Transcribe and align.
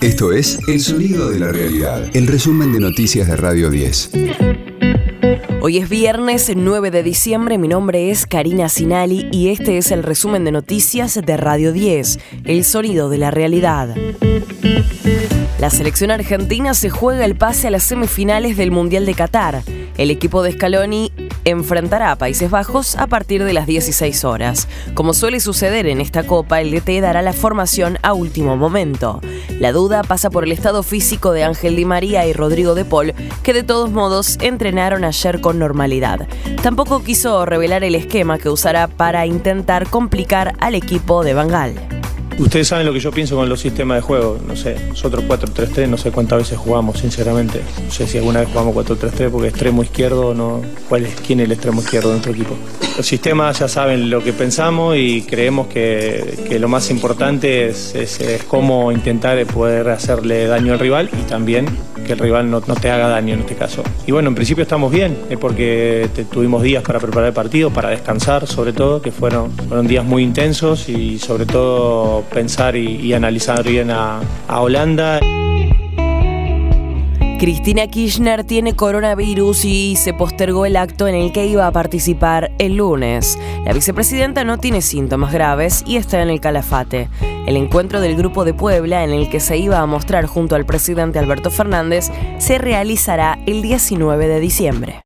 Esto 0.00 0.32
es 0.32 0.58
El 0.68 0.80
Sonido 0.80 1.30
de 1.30 1.38
la 1.38 1.52
Realidad, 1.52 2.10
el 2.12 2.26
resumen 2.26 2.72
de 2.72 2.80
noticias 2.80 3.28
de 3.28 3.36
Radio 3.36 3.70
10. 3.70 4.10
Hoy 5.62 5.78
es 5.78 5.88
viernes 5.88 6.52
9 6.54 6.90
de 6.90 7.02
diciembre, 7.02 7.56
mi 7.56 7.66
nombre 7.66 8.10
es 8.10 8.26
Karina 8.26 8.68
Sinali 8.68 9.28
y 9.32 9.48
este 9.48 9.78
es 9.78 9.90
el 9.90 10.02
resumen 10.02 10.44
de 10.44 10.52
noticias 10.52 11.14
de 11.14 11.36
Radio 11.36 11.72
10, 11.72 12.18
El 12.44 12.64
Sonido 12.64 13.08
de 13.08 13.18
la 13.18 13.30
Realidad. 13.30 13.94
La 15.58 15.70
selección 15.70 16.10
argentina 16.10 16.74
se 16.74 16.90
juega 16.90 17.24
el 17.24 17.34
pase 17.34 17.68
a 17.68 17.70
las 17.70 17.82
semifinales 17.82 18.56
del 18.56 18.70
Mundial 18.70 19.06
de 19.06 19.14
Qatar. 19.14 19.62
El 19.96 20.10
equipo 20.10 20.42
de 20.42 20.52
Scaloni 20.52 21.10
enfrentará 21.46 22.10
a 22.10 22.16
Países 22.16 22.50
Bajos 22.50 22.96
a 22.96 23.06
partir 23.06 23.44
de 23.44 23.52
las 23.52 23.66
16 23.66 24.24
horas. 24.24 24.68
Como 24.94 25.14
suele 25.14 25.40
suceder 25.40 25.86
en 25.86 26.00
esta 26.00 26.24
Copa, 26.24 26.60
el 26.60 26.72
DT 26.72 27.00
dará 27.00 27.22
la 27.22 27.32
formación 27.32 27.98
a 28.02 28.12
último 28.12 28.56
momento. 28.56 29.20
La 29.60 29.72
duda 29.72 30.02
pasa 30.02 30.28
por 30.28 30.44
el 30.44 30.52
estado 30.52 30.82
físico 30.82 31.32
de 31.32 31.44
Ángel 31.44 31.76
Di 31.76 31.84
María 31.84 32.26
y 32.26 32.32
Rodrigo 32.32 32.74
de 32.74 32.84
Paul, 32.84 33.14
que 33.42 33.54
de 33.54 33.62
todos 33.62 33.90
modos 33.90 34.38
entrenaron 34.40 35.04
ayer 35.04 35.40
con 35.40 35.58
normalidad. 35.58 36.26
Tampoco 36.62 37.02
quiso 37.02 37.46
revelar 37.46 37.84
el 37.84 37.94
esquema 37.94 38.38
que 38.38 38.50
usará 38.50 38.88
para 38.88 39.24
intentar 39.24 39.88
complicar 39.88 40.54
al 40.58 40.74
equipo 40.74 41.22
de 41.22 41.34
Bangal. 41.34 41.95
Ustedes 42.38 42.68
saben 42.68 42.84
lo 42.84 42.92
que 42.92 43.00
yo 43.00 43.10
pienso 43.10 43.34
con 43.34 43.48
los 43.48 43.60
sistemas 43.60 43.96
de 43.96 44.02
juego. 44.02 44.38
No 44.46 44.54
sé, 44.56 44.76
nosotros 44.88 45.24
4-3-3, 45.24 45.88
no 45.88 45.96
sé 45.96 46.10
cuántas 46.10 46.38
veces 46.38 46.58
jugamos, 46.58 46.98
sinceramente. 46.98 47.62
No 47.82 47.90
sé 47.90 48.06
si 48.06 48.18
alguna 48.18 48.40
vez 48.40 48.48
jugamos 48.50 48.74
4-3-3 48.74 49.30
porque 49.30 49.48
extremo 49.48 49.82
izquierdo 49.82 50.34
no. 50.34 50.60
¿Cuál 50.88 51.06
es, 51.06 51.14
¿Quién 51.26 51.40
es 51.40 51.46
el 51.46 51.52
extremo 51.52 51.80
izquierdo 51.80 52.08
de 52.08 52.14
nuestro 52.14 52.32
equipo? 52.32 52.54
Los 52.96 53.06
sistemas 53.06 53.58
ya 53.58 53.68
saben 53.68 54.10
lo 54.10 54.22
que 54.22 54.32
pensamos 54.34 54.96
y 54.96 55.22
creemos 55.22 55.68
que, 55.68 56.56
lo 56.60 56.68
más 56.68 56.90
importante 56.90 57.68
es, 57.68 57.94
es, 57.94 58.44
cómo 58.44 58.92
intentar 58.92 59.44
poder 59.46 59.88
hacerle 59.88 60.46
daño 60.46 60.74
al 60.74 60.78
rival 60.78 61.10
y 61.12 61.22
también 61.28 61.66
que 62.06 62.14
el 62.14 62.18
rival 62.18 62.50
no, 62.50 62.60
te 62.60 62.90
haga 62.90 63.08
daño 63.08 63.34
en 63.34 63.40
este 63.40 63.54
caso. 63.54 63.82
Y 64.06 64.12
bueno, 64.12 64.28
en 64.28 64.34
principio 64.34 64.62
estamos 64.62 64.92
bien, 64.92 65.16
es 65.28 65.38
porque 65.38 66.08
tuvimos 66.30 66.62
días 66.62 66.82
para 66.82 66.98
preparar 66.98 67.28
el 67.28 67.34
partido, 67.34 67.70
para 67.70 67.90
descansar 67.90 68.46
sobre 68.46 68.72
todo, 68.72 69.02
que 69.02 69.12
fueron, 69.12 69.50
fueron 69.52 69.86
días 69.86 70.04
muy 70.04 70.22
intensos 70.22 70.88
y 70.88 71.18
sobre 71.18 71.46
todo 71.46 72.22
pensar 72.32 72.76
y, 72.76 73.12
analizar 73.16 73.62
bien 73.64 73.90
a 73.90 74.20
Holanda. 74.48 75.20
Cristina 77.38 77.86
Kirchner 77.86 78.44
tiene 78.44 78.74
coronavirus 78.74 79.66
y 79.66 79.96
se 79.96 80.14
postergó 80.14 80.64
el 80.64 80.74
acto 80.74 81.06
en 81.06 81.14
el 81.14 81.32
que 81.32 81.46
iba 81.46 81.66
a 81.66 81.70
participar 81.70 82.50
el 82.58 82.76
lunes. 82.76 83.38
La 83.66 83.74
vicepresidenta 83.74 84.42
no 84.42 84.56
tiene 84.56 84.80
síntomas 84.80 85.34
graves 85.34 85.84
y 85.86 85.96
está 85.96 86.22
en 86.22 86.30
el 86.30 86.40
calafate. 86.40 87.10
El 87.46 87.58
encuentro 87.58 88.00
del 88.00 88.16
Grupo 88.16 88.46
de 88.46 88.54
Puebla, 88.54 89.04
en 89.04 89.10
el 89.10 89.28
que 89.28 89.40
se 89.40 89.58
iba 89.58 89.80
a 89.80 89.86
mostrar 89.86 90.24
junto 90.24 90.56
al 90.56 90.64
presidente 90.64 91.18
Alberto 91.18 91.50
Fernández, 91.50 92.10
se 92.38 92.56
realizará 92.56 93.38
el 93.44 93.60
19 93.60 94.28
de 94.28 94.40
diciembre. 94.40 95.05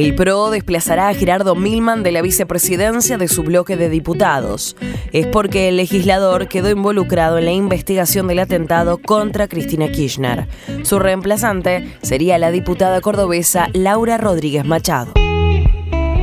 El 0.00 0.14
PRO 0.14 0.48
desplazará 0.48 1.08
a 1.08 1.14
Gerardo 1.14 1.54
Milman 1.54 2.02
de 2.02 2.10
la 2.10 2.22
vicepresidencia 2.22 3.18
de 3.18 3.28
su 3.28 3.42
bloque 3.42 3.76
de 3.76 3.90
diputados. 3.90 4.74
Es 5.12 5.26
porque 5.26 5.68
el 5.68 5.76
legislador 5.76 6.48
quedó 6.48 6.70
involucrado 6.70 7.36
en 7.36 7.44
la 7.44 7.52
investigación 7.52 8.26
del 8.26 8.38
atentado 8.38 8.96
contra 8.96 9.46
Cristina 9.46 9.88
Kirchner. 9.88 10.46
Su 10.84 11.00
reemplazante 11.00 11.86
sería 12.00 12.38
la 12.38 12.50
diputada 12.50 13.02
cordobesa 13.02 13.68
Laura 13.74 14.16
Rodríguez 14.16 14.64
Machado. 14.64 15.12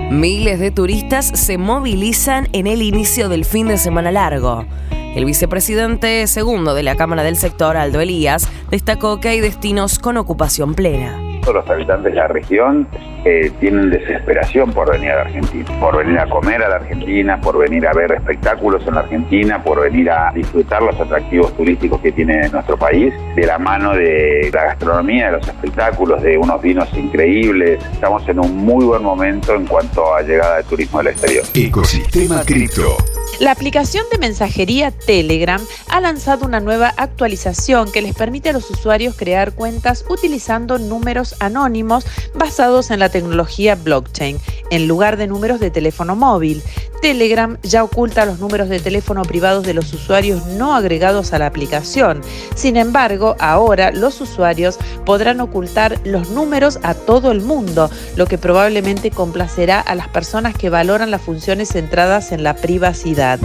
Miles 0.10 0.60
de 0.60 0.72
turistas 0.72 1.28
se 1.28 1.60
movilizan 1.60 2.48
en 2.54 2.66
el 2.66 2.82
inicio 2.82 3.30
del 3.30 3.46
fin 3.46 3.68
de 3.68 3.78
semana 3.78 4.12
largo. 4.12 4.66
El 5.16 5.24
vicepresidente 5.26 6.26
segundo 6.26 6.74
de 6.74 6.82
la 6.82 6.96
Cámara 6.96 7.22
del 7.22 7.36
Sector, 7.36 7.78
Aldo 7.78 8.02
Elías, 8.02 8.50
destacó 8.72 9.20
que 9.20 9.30
hay 9.30 9.40
destinos 9.40 10.00
con 10.00 10.18
ocupación 10.18 10.74
plena 10.74 11.28
los 11.54 11.70
habitantes 11.70 12.12
de 12.12 12.18
la 12.18 12.28
región 12.28 12.88
eh, 13.28 13.52
tienen 13.60 13.90
desesperación 13.90 14.72
por 14.72 14.90
venir 14.90 15.12
a 15.12 15.16
la 15.16 15.22
Argentina, 15.24 15.66
por 15.82 15.98
venir 15.98 16.18
a 16.18 16.30
comer 16.30 16.64
a 16.64 16.70
la 16.70 16.76
Argentina, 16.78 17.42
por 17.42 17.58
venir 17.58 17.86
a 17.86 17.92
ver 17.92 18.14
espectáculos 18.14 18.82
en 18.88 18.96
la 18.96 19.02
Argentina, 19.02 19.62
por 19.62 19.82
venir 19.82 20.10
a 20.10 20.32
disfrutar 20.34 20.82
los 20.82 20.98
atractivos 20.98 21.54
turísticos 21.58 22.00
que 22.00 22.14
tiene 22.14 22.48
nuestro 22.48 22.78
país, 22.78 23.14
de 23.36 23.46
la 23.46 23.58
mano 23.58 23.94
de 23.94 24.50
la 24.54 24.64
gastronomía, 24.64 25.26
de 25.26 25.32
los 25.34 25.48
espectáculos, 25.48 26.22
de 26.24 26.38
unos 26.38 26.62
vinos 26.62 26.88
increíbles. 26.94 27.84
Estamos 27.92 28.26
en 28.30 28.40
un 28.40 28.56
muy 28.56 28.86
buen 28.86 29.04
momento 29.04 29.56
en 29.56 29.66
cuanto 29.66 30.16
a 30.16 30.22
llegada 30.22 30.58
de 30.58 30.64
turismo 30.64 31.00
del 31.00 31.08
exterior. 31.08 31.44
Ecosistema 31.54 32.44
Cripto. 32.46 32.96
La 33.42 33.52
aplicación 33.52 34.06
de 34.12 34.18
mensajería 34.18 34.90
Telegram 34.90 35.62
ha 35.90 36.02
lanzado 36.02 36.46
una 36.46 36.60
nueva 36.60 36.94
actualización 36.98 37.92
que 37.92 38.02
les 38.02 38.16
permite 38.16 38.50
a 38.50 38.54
los 38.54 38.72
usuarios 38.72 39.16
crear 39.16 39.54
cuentas 39.54 40.06
utilizando 40.10 40.80
números 40.80 41.36
anónimos 41.40 42.06
basados 42.34 42.90
en 42.90 43.00
la 43.00 43.10
tecnología 43.10 43.17
blockchain, 43.84 44.38
en 44.72 44.88
lugar 44.88 45.18
de 45.18 45.28
números 45.28 45.60
de 45.60 45.72
teléfono 45.72 46.16
móvil. 46.16 46.62
Telegram 47.02 47.58
ya 47.64 47.84
oculta 47.84 48.26
los 48.26 48.40
números 48.40 48.70
de 48.70 48.80
teléfono 48.80 49.24
privados 49.24 49.66
de 49.66 49.74
los 49.74 49.94
usuarios 49.94 50.46
no 50.46 50.76
agregados 50.76 51.34
a 51.34 51.40
la 51.40 51.46
aplicación. 51.46 52.22
Sin 52.56 52.78
embargo, 52.78 53.36
ahora 53.40 53.92
los 53.92 54.20
usuarios 54.22 54.78
podrán 55.06 55.40
ocultar 55.40 56.00
los 56.04 56.30
números 56.30 56.80
a 56.84 56.94
todo 56.94 57.32
el 57.32 57.42
mundo, 57.42 57.90
lo 58.16 58.26
que 58.26 58.38
probablemente 58.38 59.12
complacerá 59.12 59.80
a 59.80 59.96
las 59.96 60.08
personas 60.08 60.56
que 60.56 60.70
valoran 60.70 61.12
las 61.12 61.22
funciones 61.22 61.70
centradas 61.70 62.32
en 62.32 62.44
la 62.44 62.56
privacidad. 62.56 63.40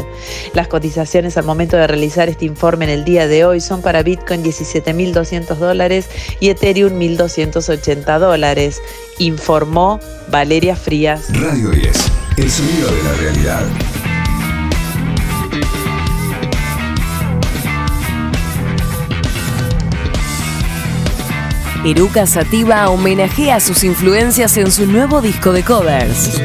Las 0.54 0.69
cotizaciones 0.69 1.36
al 1.36 1.44
momento 1.44 1.76
de 1.76 1.86
realizar 1.86 2.28
este 2.28 2.44
informe 2.44 2.84
en 2.84 2.90
el 2.90 3.04
día 3.04 3.26
de 3.28 3.44
hoy 3.44 3.60
son 3.60 3.82
para 3.82 4.02
Bitcoin 4.02 4.42
17.200 4.42 5.56
dólares 5.56 6.08
y 6.40 6.48
Ethereum 6.48 6.98
1.280 6.98 8.19
dólares, 8.19 8.80
informó 9.19 10.00
Valeria 10.30 10.76
Frías. 10.76 11.28
Radio 11.40 11.70
10 11.70 12.22
el 12.42 12.50
sonido 12.50 12.91
de 12.91 13.03
la 13.04 13.12
realidad. 13.14 13.66
Eruca 21.84 22.26
Sativa 22.26 22.88
homenajea 22.91 23.60
sus 23.60 23.84
influencias 23.84 24.56
en 24.56 24.72
su 24.72 24.86
nuevo 24.86 25.20
disco 25.20 25.52
de 25.52 25.62
covers. 25.62 26.41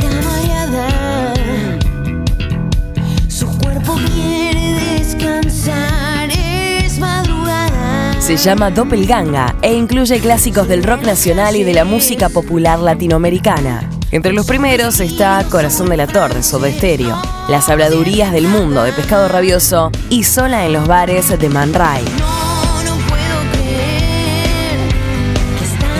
Se 8.19 8.37
llama 8.37 8.69
Doppelganga 8.69 9.55
e 9.61 9.73
incluye 9.73 10.19
clásicos 10.19 10.67
del 10.67 10.83
rock 10.83 11.03
nacional 11.03 11.55
y 11.55 11.63
de 11.63 11.73
la 11.73 11.85
música 11.85 12.29
popular 12.29 12.79
latinoamericana. 12.79 13.96
Entre 14.09 14.31
los 14.31 14.45
primeros 14.45 15.01
está 15.01 15.45
Corazón 15.49 15.89
de 15.89 15.97
la 15.97 16.07
Torre, 16.07 16.41
Soda 16.41 16.71
Stereo, 16.71 17.21
Las 17.49 17.67
habladurías 17.67 18.31
del 18.31 18.47
mundo 18.47 18.83
de 18.83 18.93
Pescado 18.93 19.27
Rabioso 19.27 19.91
y 20.09 20.23
Sola 20.23 20.65
en 20.65 20.71
los 20.71 20.87
bares 20.87 21.37
de 21.37 21.49
Man 21.49 21.73
Ray. 21.73 22.05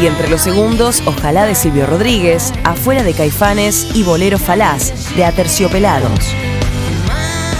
Y 0.02 0.06
entre 0.06 0.30
los 0.30 0.40
segundos, 0.40 1.04
Ojalá 1.06 1.46
de 1.46 1.54
Silvio 1.54 1.86
Rodríguez, 1.86 2.54
Afuera 2.64 3.04
de 3.04 3.14
Caifanes 3.14 3.90
y 3.94 4.04
Bolero 4.04 4.38
Falaz 4.38 5.14
de 5.18 5.26
Aterciopelados. 5.26 6.34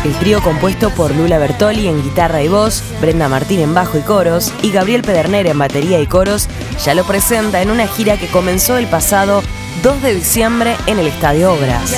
El 0.06 0.14
trío 0.20 0.42
compuesto 0.42 0.92
por 0.92 1.14
Lula 1.14 1.40
Bertoli 1.40 1.88
en 1.88 2.02
guitarra 2.02 2.42
y 2.42 2.48
voz, 2.48 2.82
Brenda 3.02 3.28
Martín 3.28 3.60
en 3.60 3.74
bajo 3.74 3.98
y 3.98 4.02
coros 4.02 4.54
y 4.62 4.72
Gabriel 4.72 5.02
Pedernera 5.02 5.50
en 5.50 5.60
batería 5.60 6.00
y 6.00 6.08
coros 6.08 6.48
ya 6.86 6.94
lo 6.94 7.04
presenta 7.04 7.62
en 7.62 7.70
una 7.70 7.88
gira 7.88 8.16
que 8.16 8.28
comenzó 8.28 8.78
el 8.78 8.88
pasado 8.88 9.44
2 9.84 10.02
de 10.02 10.16
diciembre 10.16 10.76
en 10.88 11.00
el 11.00 11.08
Estadio 11.08 11.54
Obras. 11.54 11.96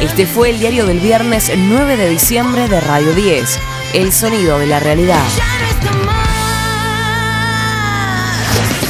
Este 0.00 0.26
fue 0.26 0.50
el 0.50 0.60
diario 0.60 0.86
del 0.86 1.00
viernes 1.00 1.50
9 1.54 1.96
de 1.96 2.08
diciembre 2.08 2.68
de 2.68 2.80
Radio 2.80 3.12
10, 3.12 3.58
El 3.94 4.12
sonido 4.12 4.58
de 4.58 4.66
la 4.66 4.80
realidad. 4.80 5.24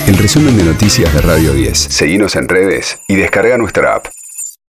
El 0.07 0.17
resumen 0.19 0.57
de 0.57 0.65
noticias 0.65 1.13
de 1.13 1.21
Radio 1.21 1.53
10. 1.53 1.77
Seguimos 1.77 2.37
en 2.37 2.49
redes 2.49 2.99
y 3.09 3.17
descarga 3.17 3.59
nuestra 3.59 3.97
app. 3.97 4.07